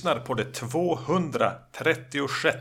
[0.00, 2.56] lyssnar på det 236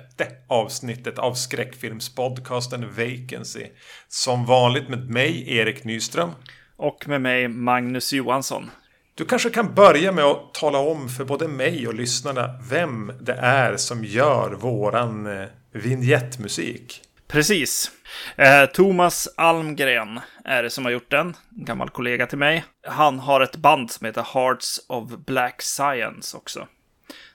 [0.48, 3.66] avsnittet av skräckfilmspodcasten Vacancy.
[4.08, 6.32] Som vanligt med mig, Erik Nyström.
[6.78, 8.72] Och med mig, Magnus Johansson.
[9.16, 13.34] Du kanske kan börja med att tala om för både mig och lyssnarna vem det
[13.34, 17.02] är som gör våran eh, vignettmusik.
[17.28, 17.92] Precis.
[18.36, 21.36] Eh, Thomas Almgren är det som har gjort den.
[21.58, 22.64] En gammal kollega till mig.
[22.88, 26.68] Han har ett band som heter Hearts of Black Science också.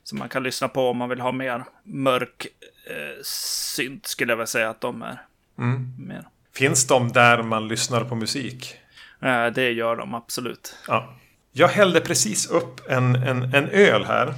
[0.02, 2.46] Som man kan lyssna på om man vill ha mer mörk
[2.90, 5.22] eh, synt skulle jag väl säga att de är.
[5.58, 6.24] Mm.
[6.54, 8.76] Finns de där man lyssnar på musik?
[9.22, 10.74] Eh, det gör de absolut.
[10.88, 11.16] Ja.
[11.52, 14.34] Jag hällde precis upp en, en, en öl här.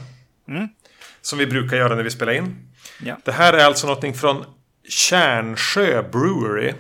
[0.49, 0.69] Mm.
[1.21, 2.69] Som vi brukar göra när vi spelar in.
[3.03, 3.17] Ja.
[3.25, 4.45] Det här är alltså någonting från
[4.89, 6.75] Kärnsjö Brewery.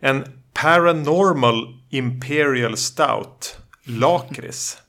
[0.00, 3.58] En Paranormal Imperial Stout.
[3.84, 4.81] Lakrits.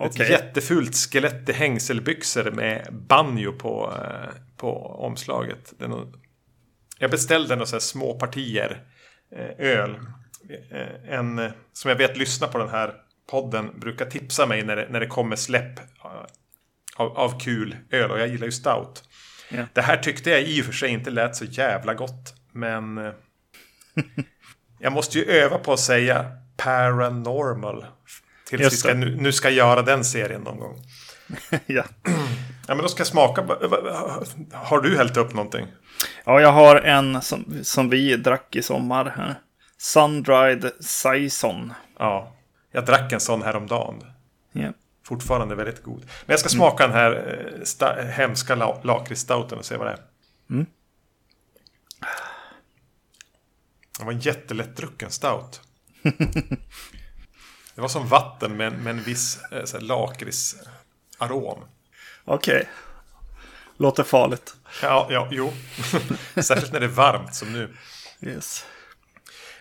[0.00, 0.24] Okay.
[0.24, 5.72] Ett jättefult skelett i hängselbyxor med banjo på, eh, på omslaget.
[5.78, 6.14] Nog...
[6.98, 8.84] Jag beställde några små partier
[9.36, 9.98] eh, öl.
[10.70, 12.94] Eh, en som jag vet lyssnar på den här
[13.30, 15.80] podden brukar tipsa mig när det, när det kommer släpp
[16.96, 18.10] av, av kul öl.
[18.10, 19.04] Och jag gillar ju stout.
[19.48, 19.66] Ja.
[19.72, 22.34] Det här tyckte jag i och för sig inte lät så jävla gott.
[22.52, 22.96] Men
[24.78, 27.86] jag måste ju öva på att säga paranormal.
[28.50, 30.82] Tills vi ska, nu, nu ska göra den serien någon gång.
[31.66, 31.84] ja.
[32.66, 33.42] ja, men då ska jag smaka.
[34.52, 35.66] Har du hällt upp någonting?
[36.24, 39.14] Ja, jag har en som, som vi drack i sommar.
[39.16, 39.34] Här.
[39.78, 41.72] Sundried Saison.
[41.98, 42.36] Ja,
[42.72, 44.04] jag drack en sån häromdagen.
[44.52, 44.72] Ja.
[45.06, 46.00] Fortfarande väldigt god.
[46.00, 46.96] Men jag ska smaka mm.
[46.96, 50.00] den här eh, sta- hemska la- lakritsstouten och se vad det är.
[50.50, 50.66] Mm.
[53.98, 55.60] Det var en jättelättdrucken stout.
[57.80, 61.64] det var som vatten med, med en viss eh, lakritsarom.
[62.24, 62.54] Okej.
[62.54, 62.64] Okay.
[63.76, 64.54] Låter farligt.
[64.82, 65.52] Ja, ja, jo.
[66.42, 67.68] Särskilt när det är varmt som nu.
[68.22, 68.64] Yes.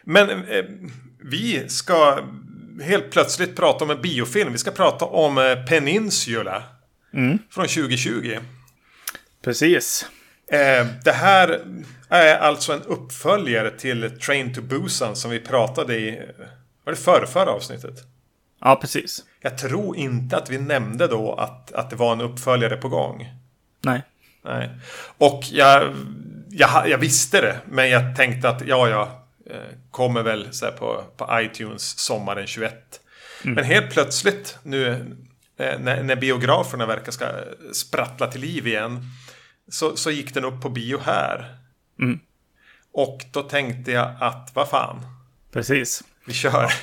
[0.04, 0.66] Men eh,
[1.24, 2.20] vi ska
[2.82, 4.52] helt plötsligt prata om en biofilm.
[4.52, 6.64] Vi ska prata om eh, Peninsula.
[7.14, 7.40] Mm.
[7.52, 8.40] Från 2020.
[9.44, 10.06] Precis.
[10.52, 11.62] Eh, det här
[12.10, 16.30] är alltså en uppföljare till Train to Busan som vi pratade i
[16.90, 17.96] var det förra, förra avsnittet?
[18.62, 19.26] Ja, precis.
[19.42, 23.30] Jag tror inte att vi nämnde då att, att det var en uppföljare på gång.
[23.82, 24.02] Nej.
[24.44, 24.70] Nej.
[25.18, 25.96] Och jag,
[26.50, 29.28] jag, jag visste det, men jag tänkte att ja, ja,
[29.92, 33.02] kommer väl så på, på iTunes sommaren 21.
[33.44, 33.56] Mm.
[33.56, 35.16] Men helt plötsligt nu
[35.58, 37.26] när, när biograferna verkar ska
[37.74, 39.02] sprattla till liv igen.
[39.68, 41.56] Så, så gick den upp på bio här.
[42.00, 42.20] Mm.
[42.94, 45.06] Och då tänkte jag att vad fan.
[45.52, 46.04] Precis.
[46.30, 46.74] Vi kör.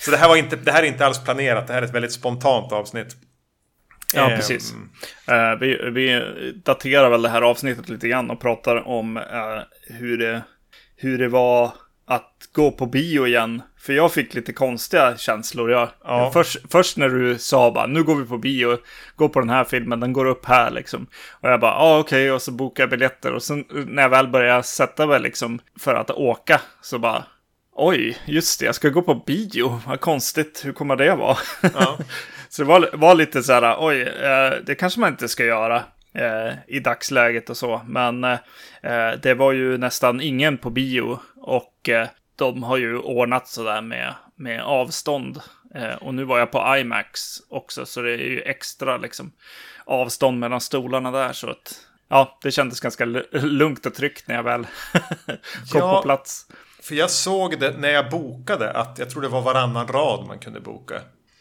[0.00, 1.66] Så det här, var inte, det här är inte alls planerat.
[1.66, 3.16] Det här är ett väldigt spontant avsnitt.
[4.14, 4.74] Ja, eh, precis.
[5.30, 6.22] Uh, vi, vi
[6.64, 9.22] daterar väl det här avsnittet lite grann och pratar om uh,
[9.88, 10.42] hur, det,
[10.96, 11.72] hur det var
[12.06, 13.62] att gå på bio igen.
[13.78, 15.70] För jag fick lite konstiga känslor.
[15.70, 16.30] Jag, ja.
[16.32, 18.78] först, först när du sa bara, nu går vi på bio,
[19.16, 21.06] gå på den här filmen, den går upp här liksom.
[21.40, 22.30] Och jag bara, ja ah, okej, okay.
[22.30, 23.32] och så bokar jag biljetter.
[23.32, 27.24] Och sen när jag väl började sätta mig liksom för att åka, så bara,
[27.76, 31.36] oj, just det, jag ska gå på bio, vad konstigt, hur kommer det vara?
[31.62, 31.98] Ja.
[32.48, 35.84] så det var, var lite så här, oj, eh, det kanske man inte ska göra
[36.14, 37.82] eh, i dagsläget och så.
[37.86, 38.38] Men eh,
[39.22, 44.14] det var ju nästan ingen på bio och eh, de har ju ordnat sådär med,
[44.34, 45.40] med avstånd.
[45.74, 49.32] Eh, och nu var jag på IMAX också, så det är ju extra liksom
[49.84, 51.32] avstånd mellan stolarna där.
[51.32, 51.74] Så att
[52.08, 54.66] ja, det kändes ganska lugnt och tryggt när jag väl
[55.72, 56.46] kom ja, på plats.
[56.86, 60.38] För jag såg det när jag bokade att jag tror det var varannan rad man
[60.38, 61.00] kunde boka.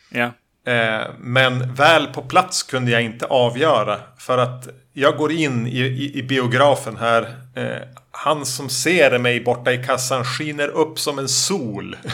[0.10, 0.32] Ja.
[0.74, 4.00] Eh, men väl på plats kunde jag inte avgöra.
[4.18, 7.36] För att jag går in i, i, i biografen här.
[7.56, 11.98] Eh, han som ser mig borta i kassan skiner upp som en sol.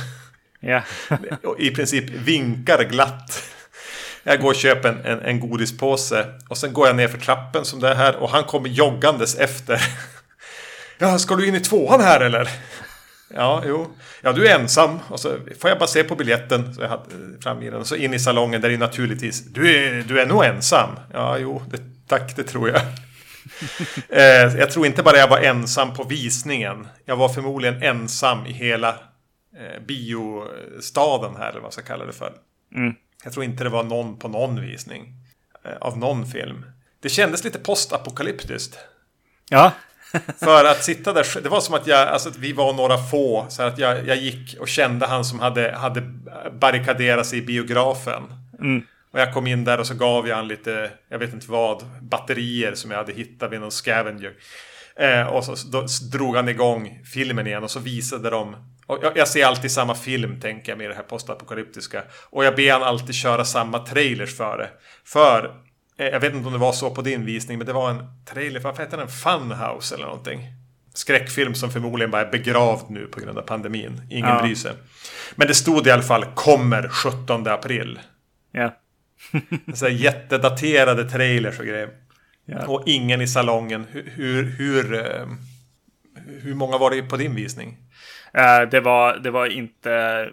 [0.64, 0.82] Ja.
[1.60, 3.44] I princip vinkar glatt.
[4.24, 6.26] Jag går och köper en, en, en godispåse.
[6.50, 8.16] Och sen går jag ner för trappen som det är här.
[8.16, 9.82] Och han kommer joggandes efter.
[10.98, 12.50] Ja, ska du in i tvåan här eller?
[13.34, 13.88] Ja, jo.
[14.22, 15.00] Ja, du är ensam.
[15.10, 16.74] Och så får jag bara se på biljetten.
[16.74, 17.04] Så jag hade
[17.42, 17.80] fram i den.
[17.80, 19.46] Och så in i salongen där det är naturligtvis.
[19.46, 20.90] Du är, du är nog ensam.
[21.14, 21.62] Ja, jo.
[21.72, 22.82] Det, tack, det tror jag.
[24.10, 26.88] eh, jag tror inte bara jag var ensam på visningen.
[27.06, 28.90] Jag var förmodligen ensam i hela
[29.58, 31.50] eh, biostaden här.
[31.50, 32.34] Eller vad jag ska kalla det för.
[32.76, 32.94] Mm.
[33.24, 35.14] Jag tror inte det var någon på någon visning.
[35.66, 36.66] Eh, av någon film.
[37.02, 38.78] Det kändes lite postapokalyptiskt.
[39.50, 39.72] Ja,
[40.40, 43.46] för att sitta där, det var som att, jag, alltså att vi var några få.
[43.50, 46.02] Så att jag, jag gick och kände han som hade, hade
[46.60, 48.24] barrikaderat sig i biografen.
[48.60, 48.84] Mm.
[49.14, 51.84] Och jag kom in där och så gav jag han lite, jag vet inte vad,
[52.02, 54.32] batterier som jag hade hittat vid någon scavenger.
[54.96, 58.56] Eh, och så då drog han igång filmen igen och så visade de
[59.02, 62.04] jag, jag ser alltid samma film tänker jag med det här postapokalyptiska.
[62.30, 64.70] Och jag ber han alltid köra samma trailers för det.
[65.06, 65.52] För,
[66.06, 68.60] jag vet inte om det var så på din visning, men det var en trailer,
[68.60, 69.08] varför heter den?
[69.08, 70.40] Funhouse eller någonting.
[70.94, 74.02] Skräckfilm som förmodligen bara är begravd nu på grund av pandemin.
[74.10, 74.42] Ingen ja.
[74.42, 74.72] bryr sig.
[75.36, 78.00] Men det stod i alla fall kommer 17 april.
[78.52, 78.76] Ja.
[79.74, 81.90] så här jättedaterade trailers och grejer.
[82.46, 82.68] Ja.
[82.68, 83.86] Och ingen i salongen.
[83.92, 85.28] Hur, hur, hur, eh,
[86.42, 87.78] hur många var det på din visning?
[88.38, 90.28] Uh, det, var, det var inte,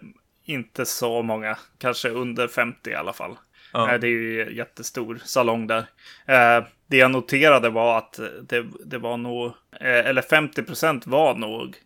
[0.44, 1.58] inte så många.
[1.78, 3.36] Kanske under 50 i alla fall.
[3.72, 3.94] Ja.
[3.94, 5.78] Uh, det är ju en jättestor salong där.
[5.78, 11.76] Uh, det jag noterade var att det, det var nog, eller 50 procent var nog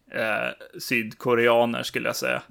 [0.80, 2.42] sydkoreaner skulle jag säga.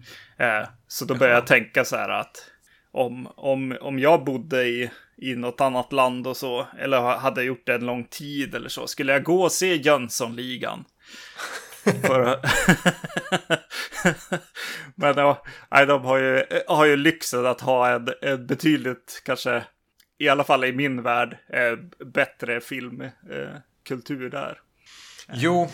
[0.87, 2.51] så då började jag tänka så här att
[2.91, 7.65] om, om, om jag bodde i, i något annat land och så, eller hade gjort
[7.65, 10.85] det en lång tid eller så, skulle jag gå och se Jönssonligan?
[14.95, 19.63] Men ja, de har ju, har ju lyxen att ha en, en betydligt, kanske,
[20.17, 24.59] i alla fall i min värld, eh, bättre filmkultur eh, där.
[25.33, 25.69] Jo,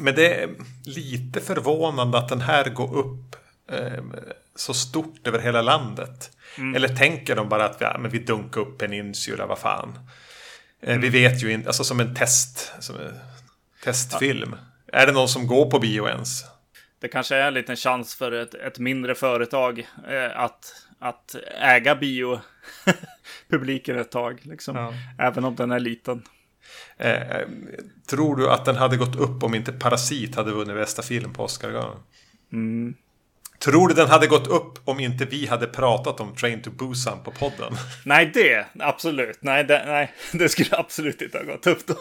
[0.00, 0.50] men det är
[0.84, 3.36] lite förvånande att den här går upp
[3.70, 4.04] eh,
[4.54, 6.30] så stort över hela landet.
[6.58, 6.74] Mm.
[6.74, 9.98] Eller tänker de bara att ja, men vi dunkar upp Peninsula, vad fan.
[10.80, 11.00] Eh, mm.
[11.00, 13.18] Vi vet ju inte, alltså som en test, som en
[13.84, 14.56] testfilm.
[14.58, 14.67] Ja.
[14.92, 16.44] Är det någon som går på bio ens?
[17.00, 21.94] Det kanske är en liten chans för ett, ett mindre företag eh, att, att äga
[21.94, 24.40] biopubliken ett tag.
[24.42, 24.76] Liksom.
[24.76, 24.92] Ja.
[25.18, 26.22] Även om den är liten.
[26.96, 27.46] Eh,
[28.06, 31.44] tror du att den hade gått upp om inte Parasit hade vunnit bästa film på
[31.44, 32.02] Oscargalan?
[32.52, 32.94] Mm.
[33.58, 37.22] Tror du den hade gått upp om inte vi hade pratat om Train to Busan
[37.24, 37.76] på podden?
[38.04, 39.38] Nej, det absolut.
[39.40, 41.94] Nej, det, nej, det skulle absolut inte ha gått upp då.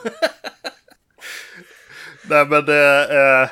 [2.29, 3.49] Nej men eh,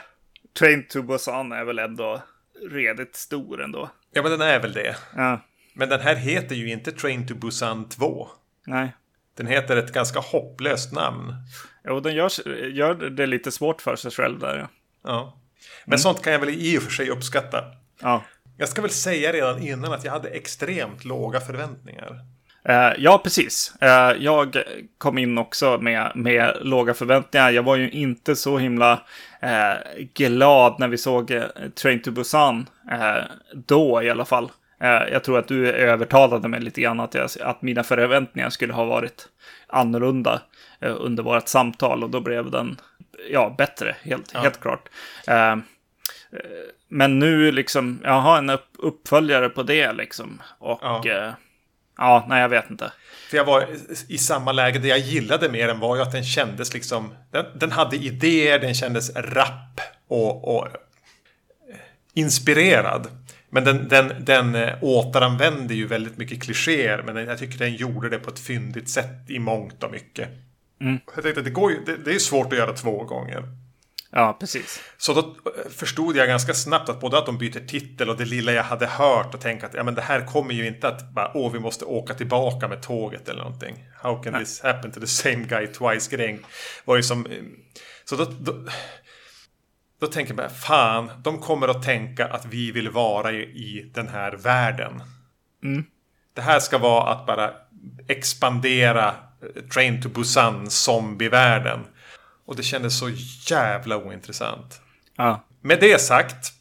[0.60, 2.22] Train to Busan är väl ändå
[2.70, 3.90] redigt stor ändå.
[4.12, 4.96] Ja men den är väl det.
[5.16, 5.42] Ja.
[5.74, 8.28] Men den här heter ju inte Train to Busan 2.
[8.68, 8.96] Nej.
[9.38, 11.34] Den heter ett ganska hopplöst namn.
[11.84, 14.58] Jo, den gör, gör det lite svårt för sig själv där.
[14.58, 14.68] Ja.
[15.04, 15.40] ja.
[15.86, 16.00] Men mm.
[16.00, 17.64] sånt kan jag väl i och för sig uppskatta.
[18.02, 18.24] Ja.
[18.58, 22.26] Jag ska väl säga redan innan att jag hade extremt låga förväntningar.
[22.70, 23.74] Uh, ja, precis.
[23.84, 24.64] Uh, jag
[24.98, 27.52] kom in också med, med låga förväntningar.
[27.52, 28.94] Jag var ju inte så himla
[29.44, 31.42] uh, glad när vi såg
[31.82, 32.70] Train to Busan.
[33.54, 34.52] då i alla fall.
[35.12, 38.86] jag tror att du övertalade mig lite grann att, jag, att mina förväntningar skulle ha
[38.86, 39.28] varit
[39.68, 40.42] annorlunda
[40.82, 42.04] under vårt samtal.
[42.04, 42.78] Och då blev den
[43.30, 44.40] ja, bättre, helt, ja.
[44.40, 44.90] helt klart.
[46.90, 50.42] men nu liksom, jag har en upp, uppföljare på det liksom.
[50.60, 51.36] Och ja.
[51.98, 52.92] Ja, nej jag vet inte.
[53.30, 53.68] För jag var
[54.08, 54.80] i samma läge.
[54.80, 57.14] Det jag gillade med den var ju att den kändes liksom...
[57.32, 60.68] Den, den hade idéer, den kändes rapp och, och
[62.14, 63.08] inspirerad.
[63.50, 67.04] Men den, den, den äh, återanvände ju väldigt mycket klichéer.
[67.06, 70.30] Men jag tycker den gjorde det på ett fyndigt sätt i mångt och mycket.
[70.82, 71.00] Mm.
[71.16, 73.44] Jag tänkte att det, går ju, det, det är svårt att göra två gånger.
[74.12, 74.84] Ja, precis.
[74.98, 75.36] Så då
[75.70, 78.88] förstod jag ganska snabbt att både att de byter titel och det lilla jag hade
[78.88, 81.60] hört och tänka att ja, men det här kommer ju inte att bara, åh, vi
[81.60, 83.86] måste åka tillbaka med tåget eller någonting.
[84.02, 84.42] How can Nej.
[84.42, 86.16] this happen to the same guy twice?
[86.16, 86.46] Grejen
[86.86, 87.28] var ju som...
[88.06, 88.54] Så då, då,
[90.00, 93.92] då tänker jag bara, fan, de kommer att tänka att vi vill vara i, i
[93.94, 95.04] den här världen.
[95.64, 95.86] Mm.
[96.34, 97.52] Det här ska vara att bara
[98.08, 101.80] expandera eh, Train to Busan zombievärlden.
[102.46, 103.10] Och det kändes så
[103.50, 104.82] jävla ointressant.
[105.18, 105.46] Ja.
[105.62, 106.54] Med det sagt.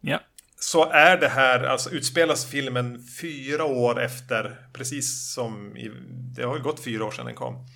[0.00, 0.20] Ja.
[0.58, 5.90] Så är det här, alltså utspelas filmen fyra år efter, precis som i,
[6.36, 7.66] det har gått fyra år sedan den kom.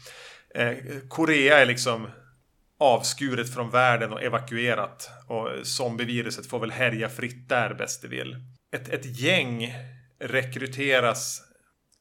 [0.54, 0.76] Eh,
[1.08, 2.08] Korea är liksom
[2.78, 5.10] avskuret från världen och evakuerat.
[5.26, 8.36] Och zombieviruset får väl härja fritt där bäst det vill.
[8.76, 9.74] Ett, ett gäng
[10.20, 11.42] rekryteras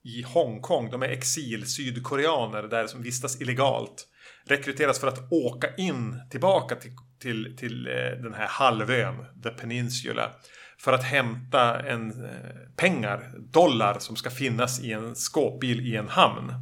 [0.04, 0.90] i Hongkong.
[0.90, 4.08] De är exil-sydkoreaner där som vistas illegalt
[4.50, 6.92] rekryteras för att åka in tillbaka till,
[7.22, 10.32] till, till eh, den här halvön, The Peninsula.
[10.78, 12.30] För att hämta en, eh,
[12.76, 16.54] pengar, dollar, som ska finnas i en skåpbil i en hamn.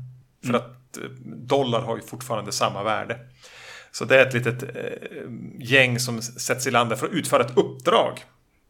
[0.42, 0.62] För mm.
[0.62, 3.20] att eh, dollar har ju fortfarande samma värde.
[3.92, 4.64] Så det är ett litet
[5.60, 8.20] gäng som sätts i landet för att utföra ett uppdrag.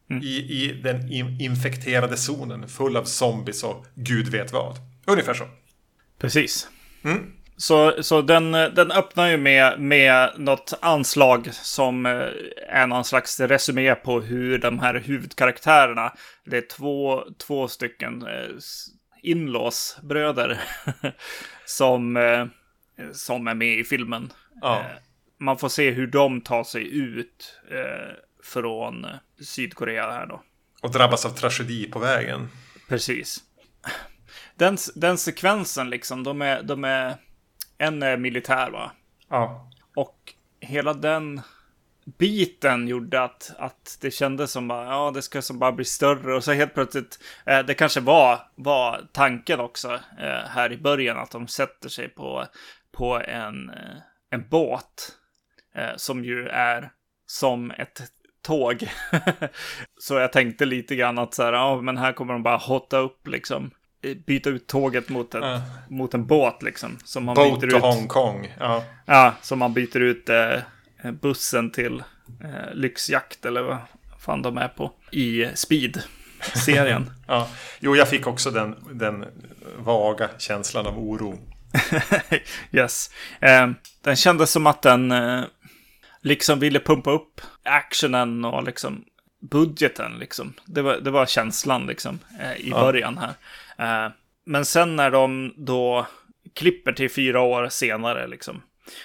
[0.10, 0.24] Mm.
[0.24, 4.78] I, I den infekterade zonen full av zombies och gud vet vad.
[5.06, 5.46] Ungefär så.
[6.20, 6.68] Precis.
[7.04, 7.37] Mm.
[7.60, 12.30] Så, så den, den öppnar ju med, med något anslag som eh,
[12.68, 16.14] är någon slags resumé på hur de här huvudkaraktärerna,
[16.46, 18.50] det är två, två stycken eh,
[19.24, 20.60] inlås bröder
[21.66, 22.46] som, eh,
[23.12, 24.34] som är med i filmen.
[24.62, 24.86] Ja.
[25.40, 27.62] Man får se hur de tar sig ut
[28.44, 29.06] från
[29.42, 30.44] Sydkorea här då.
[30.82, 32.50] Och drabbas av tragedi på vägen.
[32.90, 33.44] Precis.
[34.56, 37.16] Den, den sekvensen liksom, de är, de är,
[37.78, 38.92] en är militär va?
[39.30, 39.72] Ja.
[39.96, 41.42] Och hela den
[42.06, 46.36] biten gjorde att, att det kändes som bara, ja, det ska som bara bli större.
[46.36, 51.18] Och så helt plötsligt, eh, det kanske var, var tanken också eh, här i början,
[51.18, 52.46] att de sätter sig på,
[52.92, 53.98] på en, eh,
[54.30, 55.18] en båt.
[55.78, 56.92] Eh, som ju är
[57.26, 58.02] som ett
[58.42, 58.88] tåg.
[60.00, 62.98] så jag tänkte lite grann att så här, ja, men här kommer de bara hotta
[62.98, 63.72] upp liksom.
[64.16, 65.62] Byta ut tåget mot, ett, Ja.
[65.90, 66.98] mot en båt liksom.
[67.04, 67.82] Som man Boat byter ut.
[67.82, 68.54] Hongkong.
[68.60, 68.84] Ja.
[69.06, 72.04] Ja, som man byter ut eh, bussen till
[72.44, 73.78] eh, lyxjakt eller vad
[74.20, 77.12] fan de är på i Speed-serien.
[77.28, 77.48] ja.
[77.80, 79.26] Jo, jag fick också den, den
[79.78, 81.40] vaga känslan av oro.
[82.72, 83.10] yes.
[83.40, 83.68] Eh,
[84.02, 85.44] den kändes som att den eh,
[86.22, 89.04] liksom ville pumpa upp actionen och liksom
[89.40, 90.54] budgeten liksom.
[90.66, 92.80] Det var, det var känslan liksom eh, i Ja.
[92.82, 93.34] början här.
[94.06, 94.12] Eh,
[94.46, 96.08] men sen när de då
[96.56, 98.62] klipper till fyra år senare liksom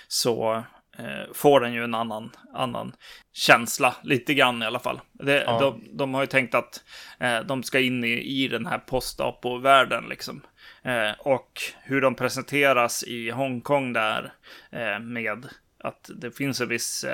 [0.08, 0.54] så
[0.98, 2.92] eh, får den ju en annan, annan
[3.32, 5.00] känsla, lite grann i alla fall.
[5.12, 5.58] Det, Ja.
[5.60, 6.84] de, de har ju tänkt att
[7.20, 10.40] eh, de ska in i, i den här post-apo-världen liksom.
[10.82, 14.32] Eh, och hur de presenteras i Hongkong där
[14.70, 15.46] eh, med
[15.84, 17.04] att det finns en viss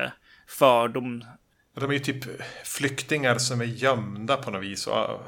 [0.49, 1.25] fördom.
[1.81, 2.25] De är ju typ
[2.65, 4.87] flyktingar som är gömda på något vis.
[4.87, 5.21] Och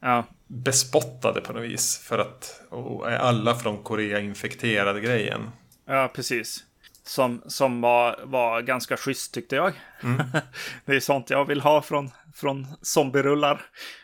[0.00, 1.98] Ja, bespottade på något vis.
[1.98, 5.50] För att och är alla från Korea infekterade grejen.
[5.86, 6.64] ja precis.
[7.04, 9.72] Som, som var, var ganska schysst tyckte jag.
[10.84, 13.60] det är sånt jag vill ha från, från zombierullar.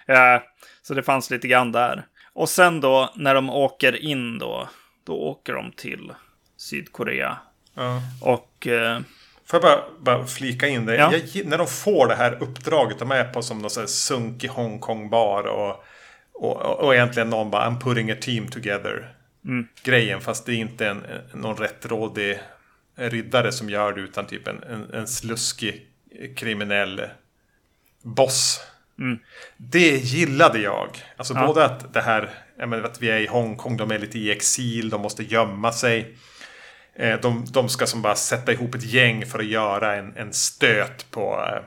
[0.06, 0.42] Eh,
[0.82, 2.06] så det fanns lite grann där.
[2.32, 4.68] Och sen då när de åker in då,
[5.04, 6.12] då åker de till
[6.56, 7.38] Sydkorea.
[7.74, 8.00] Ja.
[8.20, 9.00] Och eh,
[9.46, 10.96] Får jag bara, bara flika in det?
[10.96, 11.12] Ja.
[11.32, 14.48] Jag, när de får det här uppdraget, de är på som någon sån här sunkig
[14.48, 15.84] Hongkong-bar och,
[16.32, 19.12] och, och, och egentligen någon bara I'm putting a team together.
[19.82, 22.38] Grejen, fast det är inte en, någon rättrådig
[22.96, 25.86] riddare som gör det utan typ en, en, en sluskig
[26.36, 27.02] kriminell
[28.02, 28.60] boss.
[29.56, 30.88] Det gillade jag.
[31.16, 31.46] Alltså Ja.
[31.46, 34.90] både att det här, menar, att vi är i Hongkong, de är lite i exil,
[34.90, 36.16] de måste gömma sig.
[36.98, 40.32] Eh, De, de ska som bara sätta ihop ett gäng för att göra en, en
[40.32, 41.62] stöt på eh,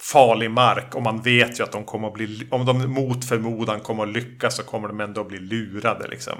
[0.00, 0.94] farlig mark.
[0.94, 4.08] Och man vet ju att de kommer att bli, om de mot förmodan kommer att
[4.08, 6.38] lyckas så kommer de ändå att bli lurade liksom.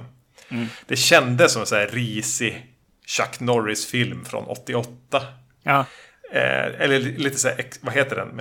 [0.87, 2.67] Det kändes som en sån här risig
[3.07, 5.23] Chuck Norris-film från 88.
[5.63, 5.85] ja,
[6.33, 8.41] Eh, eller lite så här, ex, vad heter den?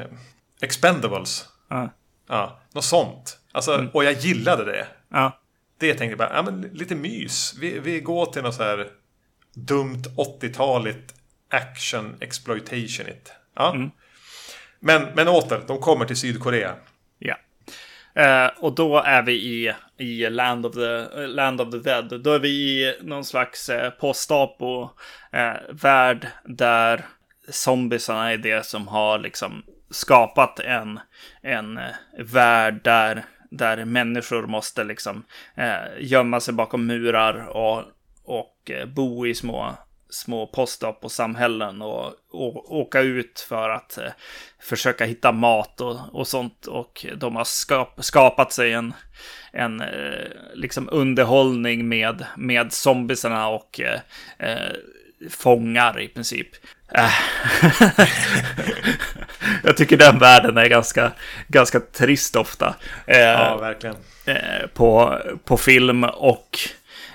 [0.62, 1.46] Expendables.
[1.70, 1.90] ja,
[2.30, 3.38] Ja, något sånt.
[3.52, 4.88] Alltså, Och jag gillade det.
[5.12, 5.40] ja,
[5.78, 7.56] Det tänkte jag bara, ja men lite mys.
[7.60, 8.88] Vi, vi går till något så här
[9.58, 11.14] dumt 80-taligt
[11.50, 13.34] action exploitation it.
[13.56, 13.76] Ja.
[14.80, 16.76] Men, men åter, de kommer till Sydkorea.
[17.20, 17.36] ja.
[18.16, 22.22] Eh, och då är vi i, i Land, of the, eh, Land of the Dead.
[22.22, 27.06] Då är vi i någon slags eh, post-apo-värld där
[27.50, 31.00] zombiesarna är det som har liksom skapat en,
[31.42, 31.84] en eh,
[32.20, 35.24] värld där, där människor måste liksom
[35.56, 37.84] eh, gömma sig bakom murar och,
[38.68, 39.76] och eh, bo i små,
[40.10, 44.12] små post-apo-samhällen och, och åka ut för att eh,
[44.62, 46.66] försöka hitta mat och, och sånt.
[46.66, 48.94] Och de har skap, skapat sig en,
[49.52, 54.00] en eh, liksom underhållning med, med zombiesarna och eh,
[54.50, 54.72] eh,
[55.30, 56.48] fångar i princip.
[56.92, 57.12] Äh.
[59.64, 61.12] Jag tycker den världen är ganska,
[61.48, 62.76] ganska trist ofta.
[63.08, 63.96] Eh, Ja, verkligen.
[64.26, 66.60] eh, på, på film och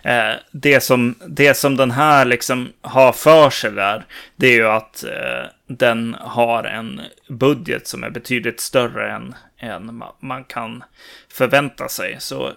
[0.03, 4.05] eh, det, som, det som den här liksom har för sig där,
[4.37, 9.91] det är ju att eh, den har en budget som är betydligt större än, än
[9.91, 10.85] ma- man kan
[11.33, 12.17] förvänta sig.
[12.19, 12.53] Så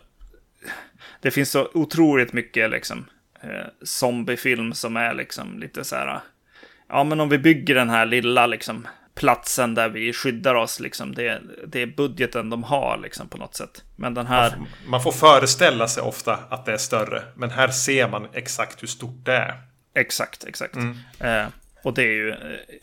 [1.21, 3.05] det finns så otroligt mycket liksom
[3.41, 6.19] eh, zombiefilm som är liksom lite så här.
[6.89, 11.15] Ja, men om vi bygger den här lilla liksom platsen där vi skyddar oss liksom.
[11.15, 13.84] Det, det är budgeten de har liksom på något sätt.
[13.95, 14.55] Men den här.
[14.88, 17.24] Man får föreställa sig ofta att det är större.
[17.36, 19.62] Men här ser man exakt hur stort det är.
[19.95, 20.75] Exakt, exakt.
[21.19, 21.45] Eh,
[21.84, 22.36] och det är ju,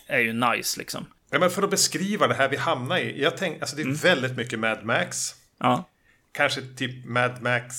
[0.06, 1.06] är ju nice liksom.
[1.30, 3.22] Ja, men för att beskriva det här vi hamnar i.
[3.22, 5.34] Jag tänk, alltså det är väldigt mycket Mad Max.
[5.58, 5.88] Ja,
[6.32, 7.74] Kanske typ Mad Max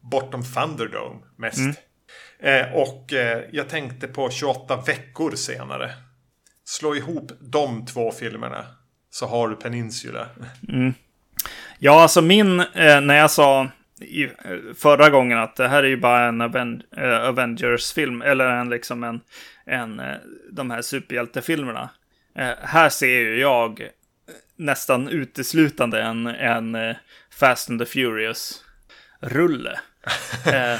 [0.00, 1.60] bortom Thunderdome mest.
[2.38, 5.94] Eh, och eh, jag tänkte på 28 veckor senare.
[6.78, 8.66] Slå ihop de två filmerna.
[9.10, 10.26] Så har du Peninsula.
[11.78, 13.68] ja alltså min, eh, när jag sa
[14.00, 14.28] i,
[14.76, 19.04] förra gången att det här är ju bara en Aven uh, Avengers-film, eller en liksom
[19.04, 19.20] en,
[19.64, 20.16] en uh,
[20.50, 21.90] de här superhjältefilmerna.
[22.38, 23.88] Uh, här ser ju jag
[24.56, 26.94] nästan uteslutande en, en
[27.30, 29.78] Fast and the Furious-rulle.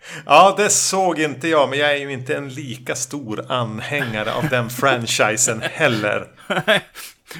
[0.26, 4.48] Ja, det såg inte jag, men jag är ju inte en lika stor anhängare av
[4.48, 6.26] den franchisen heller.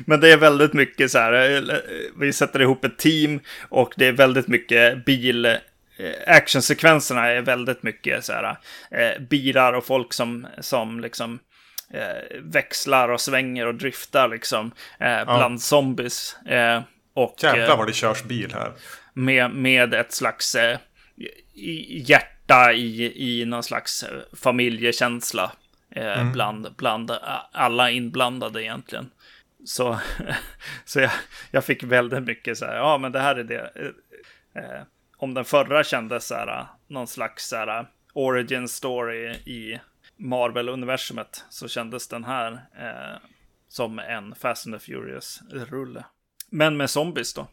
[0.04, 1.76] Men det är väldigt mycket så här, eh,
[2.18, 5.56] vi sätter ihop ett team och det är väldigt mycket bil, eh,
[6.26, 8.56] actionsekvenserna är väldigt mycket så här,
[8.90, 11.38] eh, bilar och folk som, som liksom
[12.42, 15.58] växlar och svänger och driftar liksom bland ja.
[15.58, 16.36] zombies.
[17.14, 18.72] och, Jävlar vad det körs bil här.
[19.14, 20.56] Med, med ett slags
[22.48, 25.52] hjärta i, i någon slags familjekänsla.
[25.90, 26.32] Mm.
[26.32, 27.10] bland, bland
[27.52, 29.10] alla inblandade egentligen.
[29.64, 29.98] Så,
[30.84, 31.10] så jag,
[31.50, 33.70] jag fick väldigt mycket så här, ja men det här är det.
[34.54, 34.82] Eh,
[35.16, 39.80] om den förra kändes så här, någon slags så här, origin story i
[40.16, 43.18] Marvel-universumet så kändes den här eh,
[43.68, 46.04] som en Fast and the Furious-rulle.
[46.50, 47.46] Men med zombies då.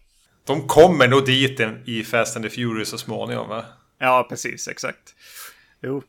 [0.45, 3.65] De kommer nog dit i Fast and the Furious så småningom va?
[3.99, 5.15] Ja, precis, exakt.
[5.81, 6.03] Jo,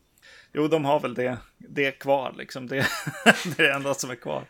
[0.57, 2.67] Jo, de har väl det, det kvar liksom.
[2.67, 2.77] Det,
[3.25, 4.45] det är det enda som är kvar.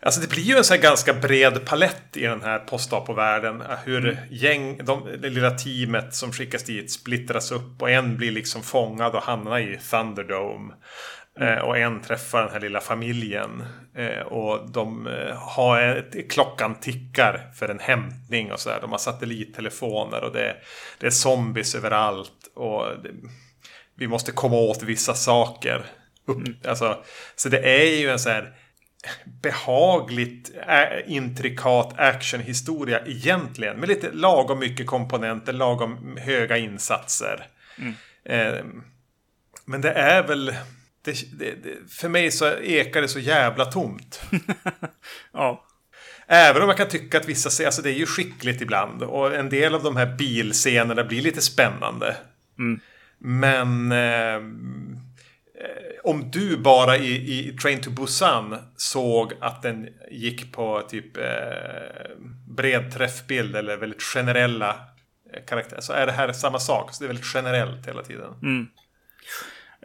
[0.00, 3.62] Alltså det blir ju en sån här ganska bred palett i den här postapovärlden.
[3.84, 4.16] Hur mm.
[4.30, 9.14] gäng, de, det lilla teamet som skickas dit splittras upp och en blir liksom fångad
[9.14, 10.74] och hamnar i Thunderdome.
[11.40, 11.58] Mm.
[11.58, 13.64] Eh, och en träffar den här lilla familjen.
[13.94, 18.78] Eh, och de eh, har ett, klockan tickar för en hämtning och sådär.
[18.80, 20.56] De har satellittelefoner och det,
[20.98, 22.32] det är zombies överallt.
[22.58, 23.10] Och det,
[23.94, 25.86] vi måste komma åt vissa saker.
[26.26, 26.56] Upp, mm.
[26.64, 27.04] alltså,
[27.36, 28.54] så det är ju en så här
[29.42, 30.52] behagligt
[31.06, 33.76] intrikat actionhistoria egentligen.
[33.76, 37.46] Med lite lagom mycket komponenter, lagom höga insatser.
[37.78, 37.94] Mm.
[38.24, 38.64] Eh,
[39.64, 40.54] men det är väl...
[41.02, 44.20] Det, det, det, för mig så ekar det så jävla tomt.
[45.32, 45.64] ja.
[46.26, 49.02] Även om jag kan tycka att vissa, alltså det är ju skickligt ibland.
[49.02, 52.16] Och en del av de här bilscenerna blir lite spännande.
[52.58, 52.80] Mm.
[53.18, 54.42] Men eh,
[56.04, 61.24] om du bara i, i Train to Busan såg att den gick på typ eh,
[62.48, 64.76] bred träffbild eller väldigt generella
[65.34, 66.94] eh, karaktärer så är det här samma sak.
[66.94, 68.34] Så det är väldigt generellt hela tiden.
[68.42, 68.66] Mm.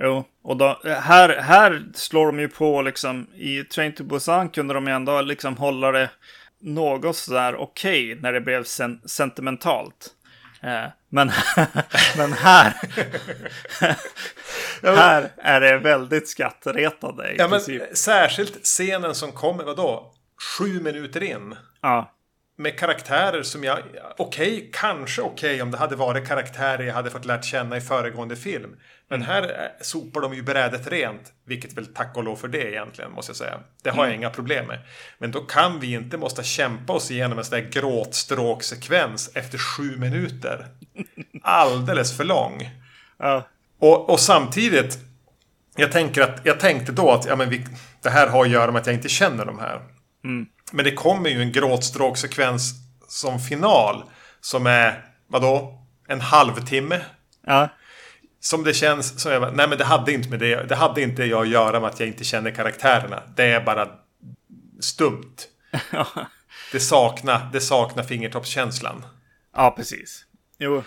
[0.02, 4.74] Jo, och då, här, här slår de ju på liksom i Train to Busan kunde
[4.74, 6.10] de ju ändå liksom hålla det
[6.62, 10.10] något sådär okej okay när det blev sen sentimentalt.
[10.64, 11.32] Eh, men,
[12.18, 12.74] men här,
[14.82, 17.36] här är det väldigt skrattretande.
[17.38, 17.60] ja, men
[17.94, 20.14] särskilt scenen som kommer, vadå?
[20.58, 21.56] Sju minuter in.
[21.82, 22.12] Ja.
[22.56, 23.80] Med karaktärer som jag,
[24.18, 27.78] okej, okay, kanske okej okay, om det hade varit karaktärer jag hade fått lärt känna
[27.78, 28.76] i föregående film.
[29.10, 29.28] Men mm.
[29.28, 31.34] här sopar de ju brädet rent.
[31.46, 33.60] Vilket väl tack och lov för det egentligen, måste jag säga.
[33.84, 34.10] Det har mm.
[34.10, 34.80] jag inga problem med.
[35.18, 39.98] Men då kan vi inte måste kämpa oss igenom en sån där gråtstråksekvens efter sju
[39.98, 40.68] minuter.
[41.42, 42.70] Alldeles för lång.
[43.18, 43.48] Ja.
[43.80, 44.98] Och, och samtidigt,
[45.76, 47.66] jag, tänker att, jag tänkte då att ja, men vi,
[48.02, 49.82] det här har att göra med att jag inte känner de här.
[50.24, 50.46] Mm.
[50.72, 52.74] Men det kommer ju en gråtstråksekvens
[53.08, 54.04] som final.
[54.42, 55.80] Som är, vadå?
[56.08, 57.02] En halvtimme?
[57.46, 57.70] Ja.
[58.40, 61.24] Som det känns som jag nej men det hade inte med det, det hade inte
[61.24, 63.24] jag att göra med att jag inte känner karaktärerna.
[63.36, 63.90] Det är bara
[64.80, 65.36] stumt.
[66.72, 69.06] det saknar, det saknar fingertoppskänslan.
[69.56, 70.26] Ja, precis.
[70.58, 70.84] Jo,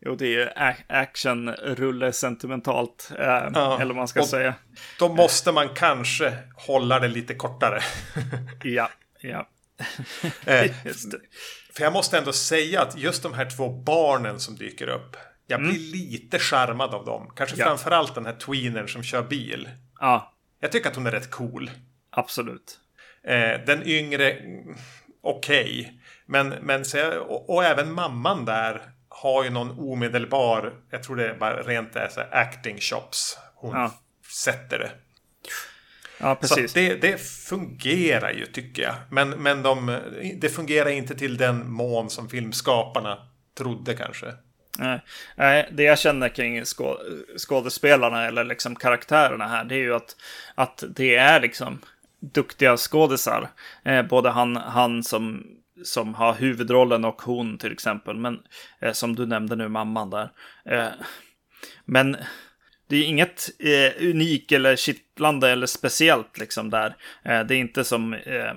[0.00, 4.54] jo det är actionrulle sentimentalt, eh, ja, eller vad man ska säga.
[4.98, 7.80] Då måste man kanske hålla det lite kortare.
[8.62, 9.48] ja, ja.
[10.46, 10.72] eh,
[11.72, 15.16] för jag måste ändå säga att just de här två barnen som dyker upp.
[15.46, 15.92] Jag blir mm.
[15.92, 17.32] lite charmad av dem.
[17.36, 17.66] Kanske ja.
[17.66, 19.68] framförallt den här tweenern som kör bil.
[20.00, 20.34] Ja.
[20.60, 21.70] Jag tycker att hon är rätt cool.
[22.10, 22.78] Absolut.
[23.24, 24.36] Eh, den yngre,
[25.22, 25.80] okej.
[25.80, 25.98] Okay.
[26.26, 26.84] Men, men
[27.20, 28.82] och, och, även mamman där
[29.22, 33.38] har ju någon omedelbar, jag tror det är bara rent är så acting shops.
[33.54, 33.92] Hon ja.
[34.44, 34.90] sätter det.
[36.20, 36.72] Ja, precis.
[36.72, 38.94] Så det, det, fungerar ju tycker jag.
[39.10, 39.98] Men, men de,
[40.36, 43.18] det fungerar inte till den mån som filmskaparna
[43.58, 44.26] trodde kanske.
[45.36, 46.98] Nej, det jag känner kring skå
[47.38, 50.16] skådespelarna eller liksom karaktärerna här, det är ju att,
[50.54, 51.78] att det är liksom
[52.20, 53.48] duktiga skådisar.
[53.84, 55.46] Eh, både han, han som,
[55.84, 58.16] som har huvudrollen och hon till exempel.
[58.16, 58.42] Men
[58.80, 60.30] eh, som du nämnde nu, mamman där.
[60.64, 60.88] Eh,
[61.84, 62.16] men
[62.88, 66.96] det är inget eh, unikt eller kittlande eller speciellt liksom där.
[67.22, 68.52] Eh, det är inte som eh,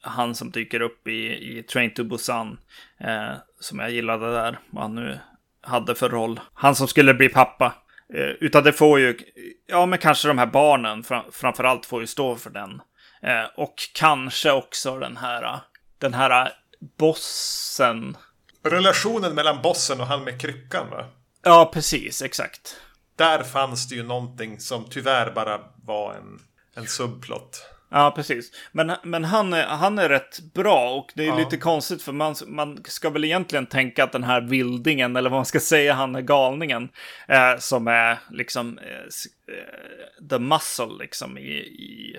[0.00, 2.58] han som dyker upp i, i Train to Busan.
[3.00, 4.58] Eh, som jag gillade där.
[4.70, 5.18] Vad han nu
[5.60, 6.40] hade för roll.
[6.54, 7.74] Han som skulle bli pappa.
[8.14, 9.18] Eh, utan det får ju,
[9.66, 12.82] ja men kanske de här barnen fram, framförallt får ju stå för den.
[13.22, 15.60] Eh, och kanske också den här,
[15.98, 16.52] den här
[16.98, 18.16] bossen.
[18.62, 21.06] Relationen mellan bossen och han med kryckan va?
[21.42, 22.80] Ja, precis, exakt.
[23.16, 26.40] Där fanns det ju någonting som tyvärr bara var en,
[26.74, 27.62] en subplot.
[27.90, 28.52] Ja, precis.
[28.72, 31.38] Men, men han, är, han är rätt bra och det är ja.
[31.38, 35.38] lite konstigt för man, man ska väl egentligen tänka att den här vildingen, eller vad
[35.38, 36.88] man ska säga, han är galningen,
[37.28, 42.16] eh, som är liksom eh, eh the muscle liksom i, i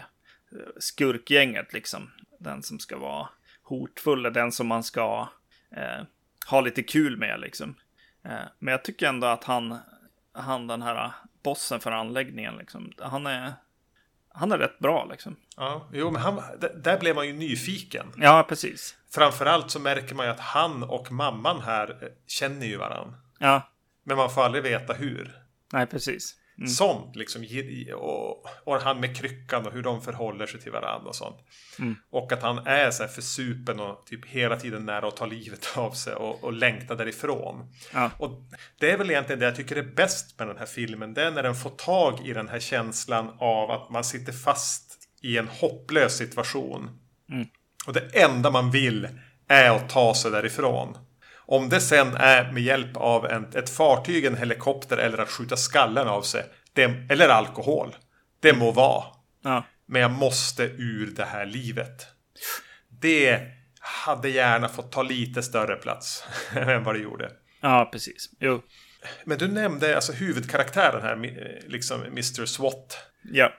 [0.52, 2.12] eh, skurkgänget liksom.
[2.39, 3.30] Den som ska vara
[3.70, 5.30] hotfull är den som man ska
[5.76, 6.04] eh,
[6.50, 7.76] ha lite kul med liksom.
[8.26, 9.78] Eh, men jag tycker ändå att han,
[10.34, 11.12] han den här
[11.44, 13.54] bossen för anläggningen liksom, han är
[14.34, 15.36] han är rätt bra liksom.
[15.58, 16.42] Ja, jo, men han,
[16.76, 18.14] där blev man ju nyfiken.
[18.18, 18.96] Ja, precis.
[19.10, 23.16] Framförallt så märker man ju att han och mamman här eh, känner ju varann.
[23.40, 23.70] Ja.
[24.04, 25.40] Men man får aldrig veta hur.
[25.74, 26.36] Nej, precis.
[26.60, 26.69] Mm.
[26.69, 27.45] Sånt liksom.
[27.95, 31.38] Och, och han med kryckan och hur de förhåller sig till varandra och sånt.
[31.80, 31.95] Mm.
[32.10, 35.67] Och att han är så här försupen och typ hela tiden nära att ta livet
[35.76, 37.74] av sig och, och längta därifrån.
[37.93, 38.12] Ja.
[38.17, 38.32] Och
[38.80, 41.13] det är väl egentligen det jag tycker är bäst med den här filmen.
[41.13, 44.98] Det är när den får tag i den här känslan av att man sitter fast
[45.22, 46.89] i en hopplös situation.
[47.32, 47.48] Mm.
[47.88, 49.08] Och det enda man vill
[49.48, 50.98] är att ta sig därifrån.
[51.52, 55.58] Om det sen är med hjälp av en, ett fartyg, en helikopter eller att skjuta
[55.58, 56.46] skallen av sig.
[56.74, 57.96] Det, eller alkohol.
[58.40, 59.04] Det må vara.
[59.44, 59.66] Ja.
[59.86, 62.08] Men jag måste ur det här livet.
[63.02, 63.40] Det
[63.80, 67.32] hade gärna fått ta lite större plats än vad det gjorde.
[67.62, 68.30] Ja, precis.
[68.40, 68.62] Jo.
[69.26, 71.16] Men du nämnde alltså huvudkaraktären här,
[71.68, 72.46] liksom Mr.
[72.46, 72.98] SWAT.
[73.24, 73.52] Ja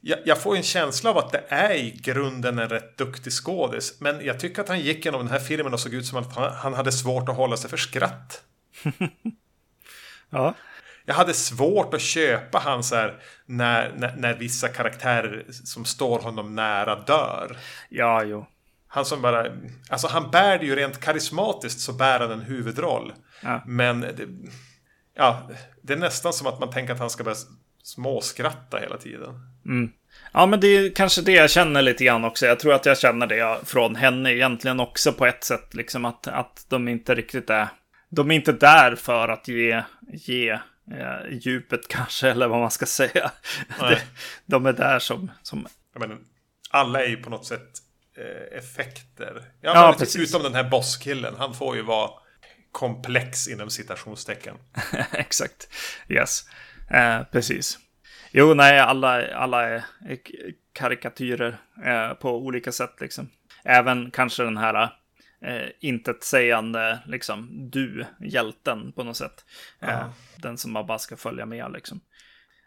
[0.00, 4.00] jag, jag, får en känsla av att det är i grunden en rätt duktig skådis.
[4.00, 6.36] Men jag tycker att han gick genom den här filmen och såg ut som att
[6.36, 8.42] han, han hade svårt att hålla sig för skratt.
[10.30, 10.54] ja.
[11.04, 16.18] Jag hade svårt att köpa han så här när, när, när, vissa karaktärer som står
[16.18, 17.56] honom nära dör.
[17.88, 18.46] Ja, jo.
[18.86, 19.46] Han som bara,
[19.88, 23.12] alltså han bär det ju rent karismatiskt så bär han en huvudroll.
[23.42, 23.62] Ja.
[23.66, 24.28] Men det,
[25.14, 25.50] ja,
[25.82, 27.36] det är nästan som att man tänker att han ska börja
[27.84, 29.40] småskratta hela tiden.
[29.66, 29.92] Mm.
[30.32, 32.46] Ja, men det är kanske det jag känner lite grann också.
[32.46, 35.74] Jag tror att jag känner det från henne egentligen också på ett sätt.
[35.74, 37.68] Liksom att, att de inte riktigt är...
[38.08, 42.86] De är inte där för att ge, ge eh, djupet kanske, eller vad man ska
[42.86, 43.30] säga.
[43.80, 43.96] De,
[44.46, 45.30] de är där som...
[45.42, 45.66] som...
[45.98, 46.18] Men,
[46.70, 47.70] alla är ju på något sätt
[48.16, 49.42] eh, effekter.
[49.60, 50.30] Ja, ja precis.
[50.30, 51.34] Utom den här bosskillen.
[51.38, 52.10] Han får ju vara
[52.72, 54.54] komplex inom citationstecken.
[55.12, 55.68] Exakt.
[56.08, 56.44] Yes.
[56.90, 57.78] Eh, precis.
[58.32, 59.84] Jo, nej, alla, alla är
[60.72, 63.28] karikatyrer eh, på olika sätt liksom.
[63.64, 64.82] Även kanske den här
[65.42, 69.44] eh, intetsägande, liksom, du, hjälten på något sätt.
[69.80, 72.00] Eh, Den som man bara ska följa med liksom.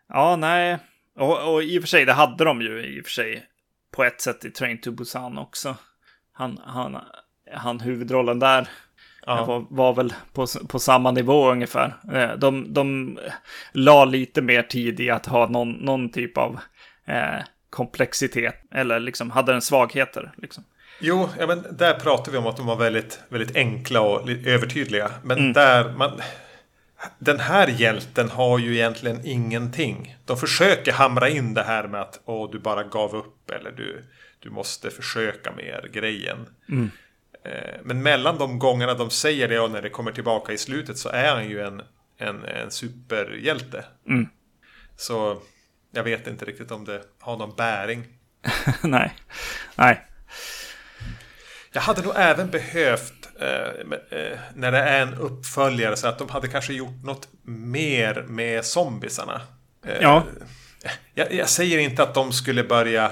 [0.09, 0.77] Ja, nej.
[1.15, 3.47] Och, och i och för sig, det hade de ju i och för sig
[3.91, 5.75] på ett sätt i Train to Busan också.
[6.31, 6.97] Han, han,
[7.53, 8.69] han huvudrollen där
[9.27, 9.45] Ja.
[9.45, 11.93] Var, var, väl på, på samma nivå ungefär.
[12.13, 13.19] Eh, de, de
[13.71, 16.59] la lite mer tid i att ha någon, någon typ av
[17.05, 18.55] eh, komplexitet.
[18.71, 20.31] Eller liksom hade en svagheter.
[20.37, 20.63] Liksom.
[20.99, 25.11] Jo, ja, men där pratar vi om att de var väldigt, väldigt enkla och övertydliga.
[25.23, 25.53] Men mm.
[25.53, 26.21] där man...
[27.19, 30.17] Den här hjälten har ju egentligen ingenting.
[30.25, 34.03] De försöker hamra in det här med att Åh, du bara gav upp eller du,
[34.39, 36.37] du måste försöka mer grejen.
[36.69, 36.91] Mm.
[37.47, 40.97] Eh, men mellan de gångerna de säger det och när det kommer tillbaka i slutet
[40.97, 41.81] så är han ju en,
[42.17, 43.85] en, en superhjälte.
[44.07, 44.27] Mm.
[44.97, 45.41] Så
[45.91, 48.05] jag vet inte riktigt om det har någon bäring.
[48.81, 49.13] Nej.
[49.75, 50.03] Nej.
[51.71, 56.29] Jag hade nog även behövt eh, eh, när det är en uppföljare så att de
[56.29, 59.41] hade kanske gjort något mer med zombisarna.
[59.85, 60.23] Eh, ja.
[61.13, 63.11] Jag, jag, säger inte att de skulle börja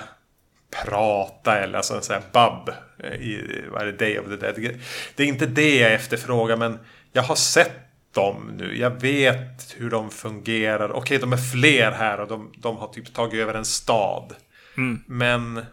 [0.70, 4.80] prata eller alltså så här bub eh, i vad är det, Day of the Dead.
[5.16, 6.80] Det är inte det jag efterfrågar men
[7.12, 8.78] jag har sett dem nu.
[8.78, 10.92] Jag vet hur de fungerar.
[10.92, 14.34] Okej, de är fler här och de, de har typ tagit över en stad.
[14.78, 15.04] Mm.
[15.08, 15.66] Men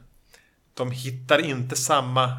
[0.74, 2.30] de hittar inte samma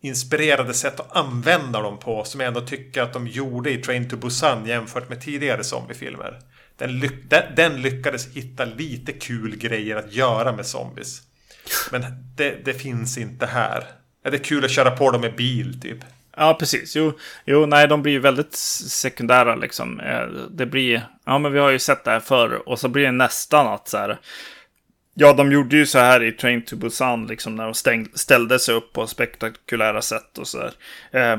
[0.00, 4.08] inspirerade sätt att använda dem på som jag ändå tycker att de gjorde i Train
[4.08, 6.38] to Busan jämfört med tidigare zombiefilmer.
[6.76, 11.22] Den, ly den, den lyckades hitta lite kul grejer att göra med zombies.
[11.90, 12.02] Men
[12.36, 13.84] det, det finns inte här.
[14.24, 15.98] Är det kul att köra på dem med bil typ?
[16.36, 16.96] Ja, precis.
[16.96, 17.12] Jo,
[17.44, 20.00] jo, nej, de blir ju väldigt sekundära liksom.
[20.00, 23.04] Eh, det blir, ja men vi har ju sett det här förr och så blir
[23.04, 24.18] det nästan att så här.
[25.14, 28.58] Ja, de gjorde ju så här i Train to Busan, liksom när de stängde, ställde
[28.58, 30.72] sig upp på spektakulära sätt och så där.
[31.32, 31.38] Eh,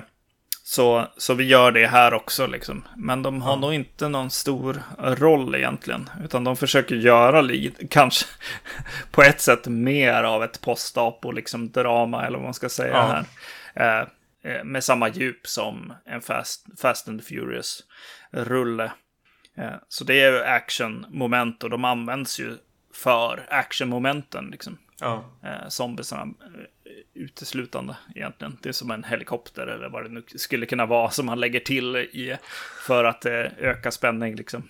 [0.74, 2.84] så, så vi gör det här också liksom.
[2.98, 6.10] Men de har nog inte någon stor roll egentligen.
[6.24, 8.26] Utan de försöker göra lite, kanske
[9.12, 13.24] på ett sätt mer av ett postapo liksom drama eller vad man ska säga Ja.
[13.76, 14.06] här.
[14.44, 18.92] Eh, eh, med samma djup som en Fast, Fast and Furious-rulle.
[19.58, 22.58] Eh, så det är ju action-moment och de används ju
[22.94, 24.78] för action-momenten liksom.
[25.04, 25.26] Ja.
[25.44, 28.58] Eh, zombiesarna eh, uteslutande egentligen.
[28.62, 31.60] Det är som en helikopter eller vad det nu skulle kunna vara som man lägger
[31.60, 32.38] till i
[32.88, 34.70] för att eh, öka spänning liksom.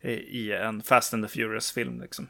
[0.00, 2.28] I, en Fast and the Furious-film liksom.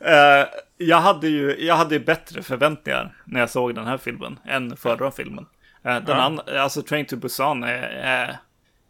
[0.00, 4.76] Eh, jag hade ju jag hade bättre förväntningar när jag såg den här filmen än
[4.76, 5.46] förra filmen.
[5.84, 6.22] Eh, den Ja.
[6.22, 8.36] an- alltså Train to Busan är, är,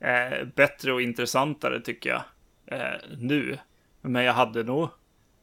[0.01, 2.23] är bättre och intressantare tycker jag
[2.67, 3.59] eh, nu.
[4.01, 4.88] Men jag hade nog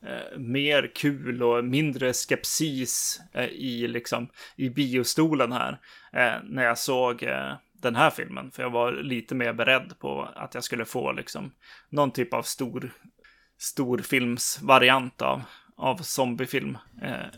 [0.05, 5.79] eh, mer kul och mindre skepsis eh, i, liksom, i biostolen här
[6.13, 7.27] eh, när jag såg
[7.73, 8.51] den här filmen.
[8.51, 11.51] För jag var lite mer beredd på att jag skulle få liksom,
[11.89, 12.91] någon typ av stor,
[13.57, 15.41] storfilmsvariant av,
[15.77, 16.77] av zombiefilm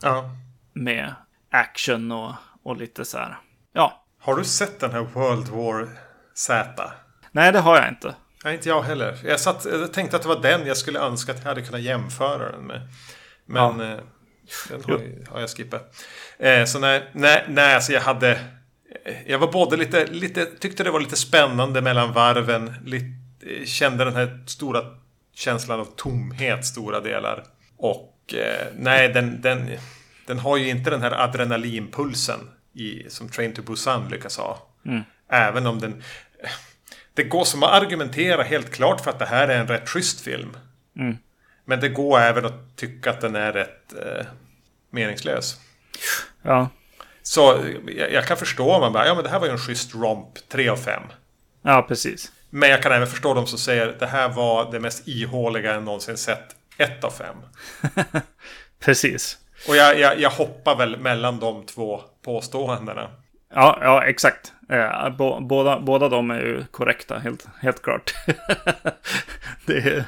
[0.02, 0.30] ja.
[0.74, 1.16] med
[1.50, 3.38] action och, och lite så här.
[3.74, 5.90] Ja, Har du sett den här World War
[6.34, 6.92] Z?
[7.32, 8.16] nej det har jag inte.
[8.44, 9.18] Nej, inte jag heller.
[9.24, 11.82] Jag, satt, jag tänkte att det var den jag skulle önska att jag hade kunnat
[11.82, 12.82] jämföra den med.
[13.46, 13.98] Men eh,
[14.70, 16.06] den har, har jag skippat.
[16.40, 18.40] Eh, så nej, nej, nej, alltså jag hade...
[19.26, 22.74] Jag var både lite, lite, tyckte det var lite spännande mellan varven.
[22.86, 23.06] Lite,
[23.66, 24.82] kände den här stora
[25.34, 27.44] känslan av tomhet stora delar.
[27.78, 29.70] Och eh, nej, den, den,
[30.26, 32.40] den har ju inte den här adrenalinpulsen
[32.74, 34.68] i, som Train to Busan lyckas ha.
[35.30, 36.04] Även om den...
[37.18, 40.22] Det går som att argumentera helt klart för att det här är en rätt schysst
[40.22, 40.58] film.
[41.66, 44.26] Men det går även att tycka att den är rätt eh,
[44.92, 45.60] meningslös.
[46.42, 46.70] Ja,
[47.24, 49.60] Så jag, jag kan förstå om man bara, ja men det här var ju en
[49.60, 51.04] schysst romp, 3 av 5.
[51.62, 52.32] ja precis.
[52.50, 55.84] Men jag kan även förstå de som säger det här var det mest ihåliga jag
[55.84, 57.36] någonsin sett, 1 av 5.
[58.80, 59.38] Precis.
[59.68, 63.10] Och jag, jag, jag hoppar väl mellan de två påståendena.
[63.50, 64.54] Ja, ja exakt.
[64.70, 65.10] Eh,
[65.42, 68.14] båda, båda de är ju korrekta, helt, helt klart.
[69.66, 70.06] det är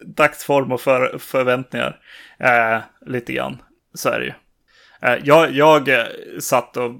[0.00, 2.00] dagsform och för, förväntningar.
[2.38, 3.62] Eh, lite grann,
[3.94, 4.32] så är det ju.
[5.02, 6.06] Eh, jag jag eh,
[6.40, 6.92] satt och,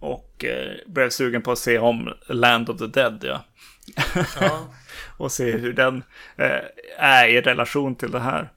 [0.00, 3.44] och eh, blev sugen på att se om Land of the Dead, ja.
[4.40, 4.68] Ja.
[5.16, 6.04] och se hur den
[6.36, 6.60] eh,
[6.98, 8.48] är i relation till det här.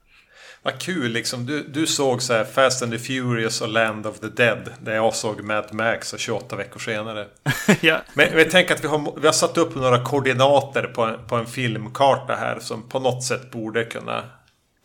[0.62, 1.46] Vad kul liksom.
[1.46, 4.72] Du, du såg så här Fast and the Furious och Land of the Dead.
[4.80, 7.26] Där jag såg Mad Max och 28 veckor senare.
[7.80, 11.26] ja, Men jag tänker att vi har, vi har satt upp några koordinater på en,
[11.26, 14.24] på en filmkarta här som på något sätt borde kunna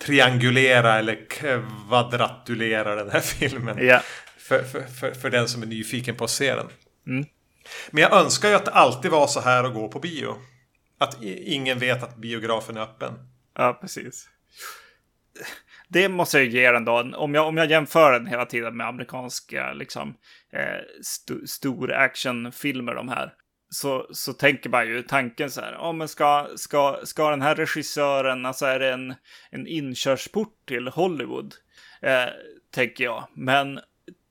[0.02, 3.78] triangulera eller kvadratulera den här filmen.
[3.88, 4.02] ja.
[4.38, 6.68] För, för, för, för den som är nyfiken på att se den.
[7.92, 10.36] Men jag önskar ju att det alltid var så här att gå på bio.
[10.98, 13.14] Att ingen vet att biografen är öppen.
[13.58, 14.30] Ja, precis.
[15.96, 17.12] Det måste jag ge den då.
[17.16, 20.18] Om jag, om jag jämför den hela tiden med amerikanska liksom,
[20.54, 23.34] eh, st stor actionfilmer de här.
[23.70, 25.72] Så, så tänker man ju tanken så här.
[25.72, 29.16] Ja, men ska, ska, ska den här regissören, alltså är det en,
[29.52, 31.56] en inkörsport till Hollywood?
[32.02, 32.30] Eh,
[32.72, 33.28] tänker jag.
[33.34, 33.80] Men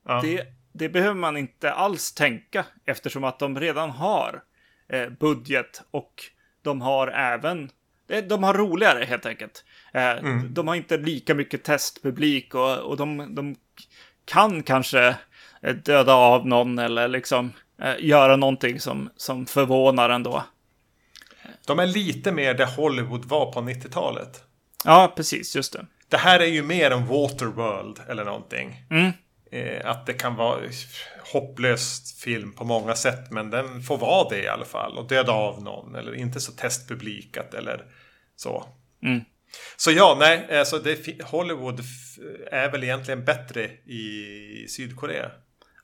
[0.07, 0.21] Ja.
[0.23, 4.43] det, det behöver man inte alls tänka eftersom att de redan har
[4.89, 6.15] eh, budget och
[6.63, 7.71] de har även
[8.07, 9.65] de, de har roligare helt enkelt.
[9.95, 13.57] Eh, De har inte lika mycket testpublik och, och de, de
[14.25, 15.17] kan kanske
[15.63, 17.53] eh, döda av någon eller liksom
[17.83, 20.45] eh, göra någonting som, som förvånar ändå.
[21.67, 24.43] De är lite mer där Hollywood var på 90-talet.
[24.85, 25.87] Ja, precis, just det.
[26.09, 28.77] Det här är ju mer en Waterworld eller någonting.
[28.91, 29.13] Mm.
[29.51, 30.61] Eh, att det kan vara
[31.33, 33.31] hopplöst film på många sätt.
[33.31, 34.99] Men den får vara det i alla fall.
[34.99, 35.95] Och döda av någon.
[35.95, 37.85] Eller inte så testpublikat eller
[38.37, 38.65] så.
[39.03, 39.21] Mm.
[39.77, 40.59] Så ja, nej.
[40.59, 41.81] Alltså det, Hollywood
[42.51, 45.31] är väl egentligen bättre i Sydkorea.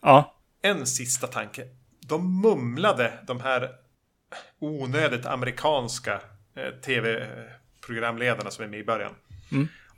[0.03, 1.65] Ja, En sista tanke.
[2.09, 3.71] De mumlade de här
[4.61, 6.21] onödigt amerikanska
[6.57, 9.15] eh, tv-programledarna som är med i början.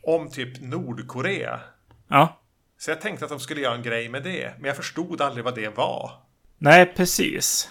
[0.03, 1.61] Om typ Nordkorea.
[2.09, 2.39] ja.
[2.79, 4.53] Så jag tänkte att de skulle göra en grej med det.
[4.59, 6.13] Men jag förstod aldrig vad det var.
[6.59, 7.69] Nej, precis.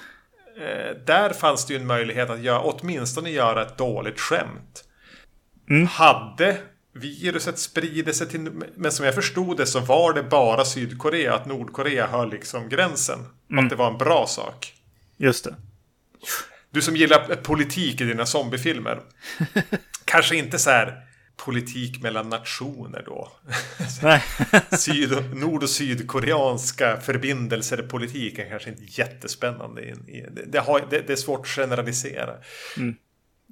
[0.58, 4.84] Eh, där fanns det ju en möjlighet att göra, åtminstone göra ett dåligt skämt.
[5.89, 6.57] Hade
[6.93, 8.51] viruset spridit sig till...
[8.75, 11.34] Men som jag förstod det så var det bara Sydkorea.
[11.34, 13.19] Att Nordkorea höll liksom gränsen.
[13.57, 14.73] Att det var en bra sak.
[15.17, 15.55] Just det.
[16.71, 19.01] Du som gillar politik i dina zombiefilmer.
[20.05, 21.07] kanske inte så här
[21.45, 23.31] politik mellan nationer då.
[24.77, 29.95] Syd, nord och sydkoreanska förbindelser i politiken kanske inte jättespännande.
[30.31, 32.36] Det, det, har, det, det är svårt att generalisera.
[32.77, 32.95] Mm.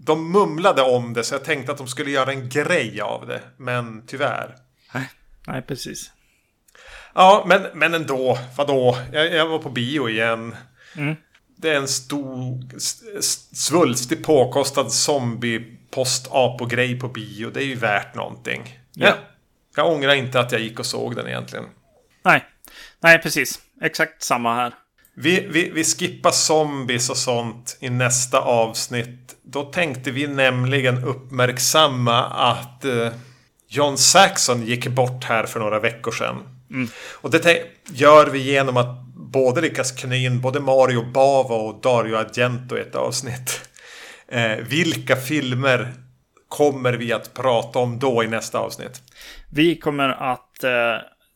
[0.05, 3.41] De mumlade om det så jag tänkte att de skulle göra en grej av det.
[3.57, 4.55] Men tyvärr.
[4.93, 5.09] Nej,
[5.47, 6.11] Nej precis.
[7.13, 8.37] Ja, men, men ändå.
[8.57, 8.97] Vadå?
[9.13, 10.55] Jag, jag var på bio igen.
[10.95, 11.15] Mm.
[11.57, 12.79] Det är en stor,
[13.55, 17.49] svulstig påkostad zombie post-apo-grej på bio.
[17.49, 18.79] Det är ju värt någonting.
[18.93, 19.07] Ja.
[19.07, 19.13] ja.
[19.75, 21.65] Jag ångrar inte att jag gick och såg den egentligen.
[22.23, 22.45] Nej,
[22.99, 23.59] Nej precis.
[23.81, 24.73] Exakt samma här.
[25.21, 29.35] Vi, vi, vi skippar zombies och sånt i nästa avsnitt.
[29.43, 33.07] Då tänkte vi nämligen uppmärksamma att eh,
[33.67, 36.35] John Saxon gick bort här för några veckor sedan.
[36.71, 36.89] Mm.
[37.11, 42.15] Och det gör vi genom att både lyckas knö in både Mario Bava och Dario
[42.15, 43.61] Argento i ett avsnitt.
[44.31, 45.93] Eh, vilka filmer
[46.47, 49.01] kommer vi att prata om då i nästa avsnitt?
[49.51, 50.71] Vi kommer att eh,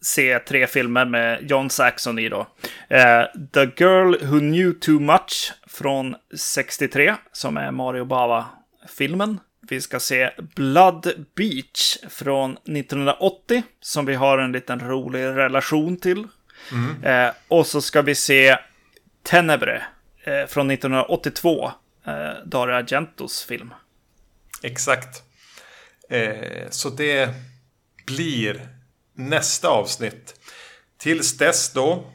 [0.03, 2.47] se tre filmer med John Saxon i då.
[2.89, 9.39] Eh, The Girl Who Knew Too Much från 63, som är Mario Bava-filmen.
[9.69, 16.27] Vi ska se Blood Beach från 1980, som vi har en liten rolig relation till.
[16.71, 17.03] Mm.
[17.03, 18.57] Eh, och så ska vi se
[19.23, 19.83] Tenebre
[20.23, 21.71] eh, från 1982,
[22.05, 22.13] eh,
[22.45, 23.73] Dario Argentos film.
[24.63, 25.23] Exakt.
[26.09, 27.29] Eh, så det
[28.05, 28.67] blir
[29.15, 30.35] nästa avsnitt.
[30.99, 32.13] Tills dess då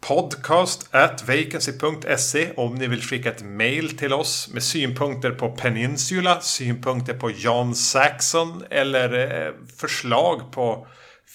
[0.00, 6.40] podcast at vacancy.se om ni vill skicka ett mail till oss med synpunkter på Peninsula,
[6.40, 10.86] synpunkter på John Saxon eller eh, förslag på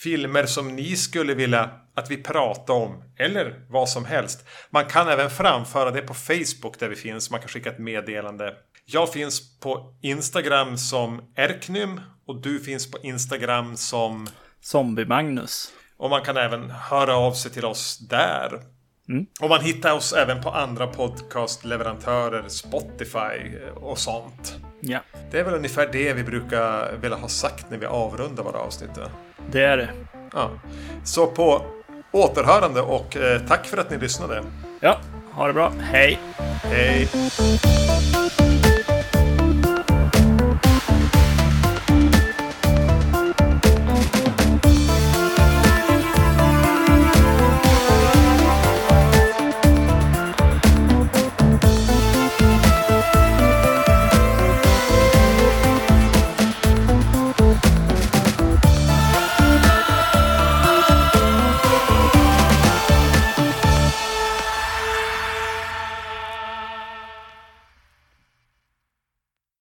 [0.03, 4.45] filmer som ni skulle vilja att vi pratar om eller vad som helst.
[4.69, 7.31] Man kan även framföra det på Facebook där vi finns.
[7.31, 8.53] Man kan skicka ett meddelande.
[8.85, 14.27] Jag finns på Instagram som Erknym och du finns på Instagram som
[14.65, 15.71] Zombie-Magnus.
[15.97, 18.61] Och man kan även höra av sig till oss där.
[19.09, 19.25] Mm.
[19.41, 24.55] Och man hittar oss även på andra podcastleverantörer, Spotify och sånt.
[24.79, 24.99] Ja,
[25.31, 28.89] Det är väl ungefär det vi brukar vilja ha sagt när vi avrundar våra avsnitt.
[29.51, 29.89] det är det.
[30.33, 30.51] Ja.
[31.03, 31.61] Så på
[32.11, 34.43] återhörande och eh, tack för att ni lyssnade.
[34.79, 34.99] Ja,
[35.31, 35.73] ha det bra.
[35.79, 36.19] Hej!
[36.63, 37.09] Hej!